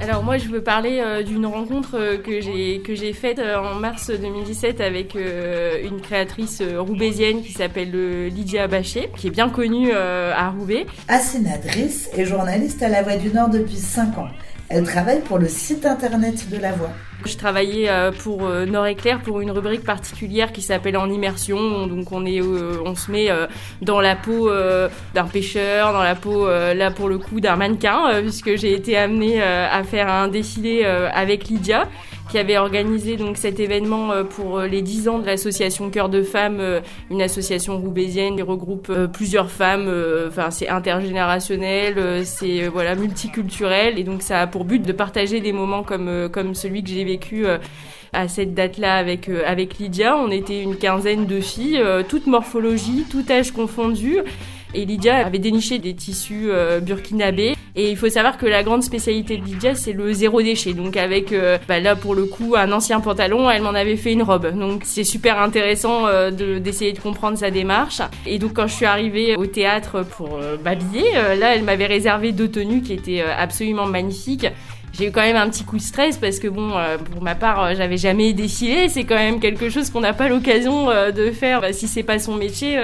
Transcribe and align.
Alors 0.00 0.24
moi 0.24 0.38
je 0.38 0.48
veux 0.48 0.62
parler 0.62 0.98
euh, 1.04 1.22
d'une 1.22 1.44
rencontre 1.44 1.96
euh, 1.96 2.16
que 2.16 2.40
j'ai 2.40 2.80
que 2.80 2.94
j'ai 2.94 3.12
faite 3.12 3.38
euh, 3.38 3.58
en 3.58 3.74
mars 3.74 4.10
2017 4.10 4.80
avec 4.80 5.14
une 5.14 6.00
créatrice 6.00 6.62
roubaisienne 6.62 7.42
qui 7.42 7.52
s'appelle 7.52 7.90
Lydia 8.28 8.66
Bachet, 8.66 9.10
qui 9.16 9.26
est 9.26 9.30
bien 9.30 9.50
connue 9.50 9.92
à 9.92 10.50
Roubaix. 10.50 10.86
Assina 11.08 11.58
Driss 11.58 12.08
est 12.16 12.24
journaliste 12.24 12.82
à 12.82 12.88
La 12.88 13.02
Voix 13.02 13.16
du 13.16 13.28
Nord 13.28 13.50
depuis 13.50 13.76
5 13.76 14.18
ans. 14.18 14.28
Elle 14.72 14.84
travaille 14.84 15.20
pour 15.20 15.38
le 15.38 15.48
site 15.48 15.84
internet 15.84 16.48
de 16.48 16.56
La 16.56 16.70
Voix. 16.70 16.92
Je 17.26 17.36
travaillais 17.36 17.90
euh, 17.90 18.12
pour 18.12 18.46
euh, 18.46 18.66
Nord 18.66 18.86
Éclair 18.86 19.20
pour 19.20 19.40
une 19.40 19.50
rubrique 19.50 19.82
particulière 19.82 20.52
qui 20.52 20.62
s'appelle 20.62 20.96
En 20.96 21.10
immersion. 21.10 21.88
Donc 21.88 22.12
on 22.12 22.24
est, 22.24 22.40
euh, 22.40 22.76
on 22.84 22.94
se 22.94 23.10
met 23.10 23.30
dans 23.82 24.00
la 24.00 24.14
peau 24.14 24.48
d'un 25.12 25.24
pêcheur, 25.26 25.92
dans 25.92 26.04
la 26.04 26.14
peau 26.14 26.46
là 26.48 26.92
pour 26.92 27.08
le 27.08 27.18
coup 27.18 27.40
d'un 27.40 27.56
mannequin, 27.56 28.22
puisque 28.22 28.56
j'ai 28.56 28.72
été 28.72 28.96
amenée 28.96 29.42
à 29.42 29.82
faire 29.82 30.08
un 30.08 30.28
défilé 30.28 30.84
avec 30.84 31.48
Lydia 31.48 31.88
qui 32.30 32.38
avait 32.38 32.58
organisé 32.58 33.16
donc 33.16 33.36
cet 33.36 33.60
événement 33.60 34.24
pour 34.24 34.60
les 34.60 34.82
10 34.82 35.08
ans 35.08 35.18
de 35.18 35.26
l'association 35.26 35.90
Cœur 35.90 36.08
de 36.08 36.22
Femmes, 36.22 36.80
une 37.10 37.22
association 37.22 37.78
roubaisienne 37.78 38.36
qui 38.36 38.42
regroupe 38.42 38.92
plusieurs 39.12 39.50
femmes. 39.50 39.92
Enfin, 40.28 40.50
c'est 40.50 40.68
intergénérationnel, 40.68 42.24
c'est 42.24 42.68
voilà 42.68 42.94
multiculturel 42.94 43.98
et 43.98 44.04
donc 44.04 44.22
ça 44.22 44.42
a 44.42 44.46
pour 44.46 44.64
but 44.64 44.82
de 44.82 44.92
partager 44.92 45.40
des 45.40 45.52
moments 45.52 45.82
comme 45.82 46.28
comme 46.30 46.54
celui 46.54 46.82
que 46.82 46.90
j'ai 46.90 47.04
vécu 47.04 47.46
euh, 47.46 47.58
à 48.12 48.26
cette 48.26 48.54
date-là 48.54 48.96
avec 48.96 49.28
euh, 49.28 49.42
avec 49.46 49.78
Lydia. 49.78 50.16
On 50.16 50.30
était 50.30 50.62
une 50.62 50.76
quinzaine 50.76 51.26
de 51.26 51.40
filles, 51.40 51.78
euh, 51.78 52.02
toute 52.06 52.26
morphologie, 52.26 53.04
tout 53.08 53.24
âge 53.30 53.52
confondu. 53.52 54.18
Et 54.74 54.84
Lydia 54.84 55.26
avait 55.26 55.38
déniché 55.38 55.78
des 55.78 55.94
tissus 55.94 56.50
burkinabés. 56.82 57.54
Et 57.76 57.90
il 57.90 57.96
faut 57.96 58.08
savoir 58.08 58.36
que 58.36 58.46
la 58.46 58.62
grande 58.62 58.82
spécialité 58.82 59.36
de 59.36 59.44
Lydia, 59.44 59.74
c'est 59.74 59.92
le 59.92 60.12
zéro 60.12 60.42
déchet. 60.42 60.72
Donc 60.72 60.96
avec, 60.96 61.34
bah 61.68 61.80
là 61.80 61.96
pour 61.96 62.14
le 62.14 62.24
coup, 62.24 62.54
un 62.56 62.70
ancien 62.72 63.00
pantalon, 63.00 63.50
elle 63.50 63.62
m'en 63.62 63.74
avait 63.74 63.96
fait 63.96 64.12
une 64.12 64.22
robe. 64.22 64.58
Donc 64.58 64.82
c'est 64.84 65.04
super 65.04 65.40
intéressant 65.40 66.04
d'essayer 66.30 66.92
de, 66.92 67.00
comprendre 67.00 67.38
sa 67.38 67.50
démarche. 67.50 68.00
Et 68.26 68.38
donc 68.38 68.54
quand 68.54 68.66
je 68.66 68.74
suis 68.74 68.86
arrivée 68.86 69.36
au 69.36 69.46
théâtre 69.46 70.04
pour 70.04 70.38
m'habiller, 70.64 71.12
là 71.12 71.54
elle 71.54 71.64
m'avait 71.64 71.86
réservé 71.86 72.32
deux 72.32 72.48
tenues 72.48 72.82
qui 72.82 72.92
étaient 72.92 73.22
absolument 73.22 73.86
magnifiques. 73.86 74.46
J'ai 74.92 75.06
eu 75.06 75.12
quand 75.12 75.20
même 75.20 75.36
un 75.36 75.48
petit 75.48 75.64
coup 75.64 75.76
de 75.76 75.82
stress 75.82 76.16
parce 76.16 76.38
que 76.38 76.48
bon, 76.48 76.76
euh, 76.76 76.98
pour 76.98 77.22
ma 77.22 77.34
part, 77.34 77.62
euh, 77.62 77.74
j'avais 77.76 77.96
jamais 77.96 78.32
défilé. 78.32 78.88
C'est 78.88 79.04
quand 79.04 79.16
même 79.16 79.40
quelque 79.40 79.68
chose 79.68 79.90
qu'on 79.90 80.00
n'a 80.00 80.12
pas 80.12 80.28
l'occasion 80.28 80.90
euh, 80.90 81.12
de 81.12 81.30
faire 81.30 81.60
bah, 81.60 81.72
si 81.72 81.86
c'est 81.86 82.02
pas 82.02 82.18
son 82.18 82.34
métier. 82.34 82.78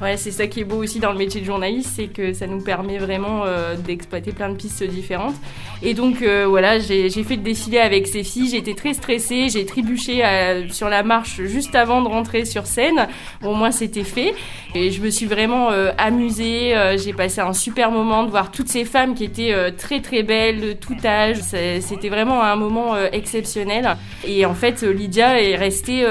Ouais, 0.00 0.16
c'est 0.16 0.30
ça 0.30 0.46
qui 0.46 0.60
est 0.60 0.64
beau 0.64 0.76
aussi 0.76 1.00
dans 1.00 1.10
le 1.10 1.18
métier 1.18 1.40
de 1.40 1.46
journaliste, 1.46 1.90
c'est 1.96 2.06
que 2.06 2.32
ça 2.32 2.46
nous 2.46 2.60
permet 2.60 2.98
vraiment 2.98 3.42
euh, 3.44 3.74
d'exploiter 3.74 4.30
plein 4.30 4.48
de 4.48 4.54
pistes 4.54 4.84
différentes. 4.84 5.34
Et 5.82 5.92
donc 5.92 6.22
euh, 6.22 6.46
voilà, 6.48 6.78
j'ai 6.78 7.10
fait 7.10 7.34
le 7.34 7.42
défilé 7.42 7.78
avec 7.78 8.06
ces 8.06 8.22
filles, 8.22 8.48
j'étais 8.48 8.74
très 8.74 8.94
stressée, 8.94 9.48
j'ai 9.48 9.66
trébuché 9.66 10.24
euh, 10.24 10.68
sur 10.68 10.88
la 10.88 11.02
marche 11.02 11.42
juste 11.42 11.74
avant 11.74 12.00
de 12.00 12.06
rentrer 12.06 12.44
sur 12.44 12.66
scène. 12.66 13.08
Au 13.42 13.54
moins 13.54 13.72
c'était 13.72 14.04
fait. 14.04 14.34
Et 14.76 14.92
je 14.92 15.02
me 15.02 15.10
suis 15.10 15.26
vraiment 15.26 15.70
amusée, 15.96 16.74
j'ai 16.98 17.14
passé 17.14 17.40
un 17.40 17.54
super 17.54 17.90
moment 17.90 18.22
de 18.22 18.30
voir 18.30 18.50
toutes 18.52 18.68
ces 18.68 18.84
femmes 18.84 19.14
qui 19.14 19.24
étaient 19.24 19.72
très 19.78 20.00
très 20.00 20.22
belles, 20.22 20.60
de 20.60 20.72
tout 20.74 20.96
âge. 21.06 21.38
C'était 21.40 22.10
vraiment 22.10 22.42
un 22.42 22.54
moment 22.54 22.94
exceptionnel. 23.10 23.96
Et 24.26 24.44
en 24.44 24.52
fait, 24.52 24.82
Lydia 24.82 25.40
est 25.40 25.56
restée, 25.56 26.04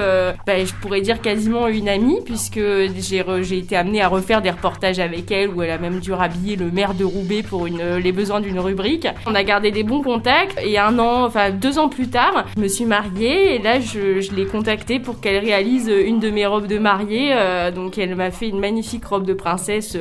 bah, 0.48 0.66
je 0.66 0.74
pourrais 0.82 1.02
dire 1.02 1.22
quasiment 1.22 1.68
une 1.68 1.88
amie, 1.88 2.18
puisque 2.26 2.60
j'ai 2.60 3.58
été 3.58 3.77
amenée 3.78 4.02
à 4.02 4.08
refaire 4.08 4.42
des 4.42 4.50
reportages 4.50 5.00
avec 5.00 5.32
elle 5.32 5.50
où 5.50 5.62
elle 5.62 5.72
a 5.72 5.78
même 5.78 6.00
dû 6.00 6.12
rhabiller 6.12 6.56
le 6.56 6.70
maire 6.72 6.94
de 6.94 7.06
Roubaix 7.06 7.44
pour 7.44 7.66
euh, 7.66 8.00
les 8.00 8.12
besoins 8.12 8.42
d'une 8.42 8.60
rubrique. 8.60 9.08
On 9.26 9.36
a 9.36 9.44
gardé 9.44 9.72
des 9.72 9.84
bons 9.84 10.02
contacts 10.02 10.60
et 10.62 10.78
un 10.78 11.00
an, 11.00 11.26
enfin 11.26 11.52
deux 11.52 11.80
ans 11.80 11.90
plus 11.90 12.10
tard, 12.10 12.46
je 12.56 12.62
me 12.62 12.68
suis 12.68 12.86
mariée 12.86 13.56
et 13.56 13.60
là 13.60 13.80
je, 13.80 14.34
l'ai 14.36 14.46
contactée 14.46 15.00
pour 15.00 15.22
qu'elle 15.22 15.44
réalise 15.44 15.88
une 15.88 16.20
de 16.20 16.30
mes 16.30 16.46
robes 16.46 16.68
de 16.68 16.80
mariée. 16.80 17.32
Euh, 17.34 17.72
donc 17.72 17.98
elle 17.98 18.16
m'a 18.16 18.32
fait 18.32 18.50
une 18.50 18.60
magnifique 18.60 19.06
robe 19.06 19.26
de 19.26 19.34
princesse 19.34 19.98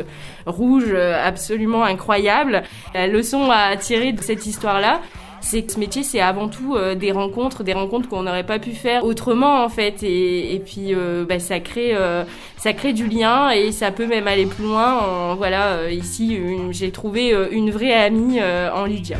rouge 0.46 0.92
absolument 0.94 1.84
incroyable. 1.84 2.62
La 2.94 3.06
leçon 3.06 3.50
à 3.50 3.76
tirer 3.76 4.12
de 4.12 4.20
cette 4.20 4.46
histoire-là, 4.46 5.00
c'est 5.46 5.62
que 5.62 5.72
ce 5.72 5.78
métier, 5.78 6.02
c'est 6.02 6.20
avant 6.20 6.48
tout 6.48 6.74
euh, 6.74 6.96
des 6.96 7.12
rencontres, 7.12 7.62
des 7.62 7.72
rencontres 7.72 8.08
qu'on 8.08 8.24
n'aurait 8.24 8.44
pas 8.44 8.58
pu 8.58 8.72
faire 8.72 9.04
autrement 9.04 9.64
en 9.64 9.68
fait. 9.68 10.02
Et, 10.02 10.60
puis 10.64 10.92
euh, 10.92 11.24
bah, 11.24 11.38
ça 11.38 11.60
crée, 11.60 11.94
euh, 11.94 12.24
ça 12.56 12.72
crée 12.72 12.92
du 12.92 13.06
lien 13.06 13.50
et 13.50 13.70
ça 13.70 13.92
peut 13.92 14.06
même 14.06 14.26
aller 14.26 14.46
plus 14.46 14.64
loin. 14.64 15.34
voilà, 15.36 15.90
ici, 15.90 16.38
j'ai 16.70 16.90
trouvé 16.90 17.32
une 17.52 17.70
vraie 17.70 17.94
amie 17.94 18.40
en 18.42 18.84
Lydia. 18.86 19.18